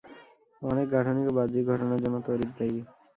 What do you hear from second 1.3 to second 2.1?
বাহ্যিক ঘটনার